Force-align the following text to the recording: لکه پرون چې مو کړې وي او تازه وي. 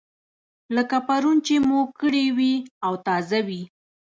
لکه 0.75 0.97
پرون 1.07 1.37
چې 1.45 1.55
مو 1.67 1.79
کړې 1.99 2.25
وي 2.37 2.53
او 2.85 2.93
تازه 3.07 3.39
وي. 3.47 3.61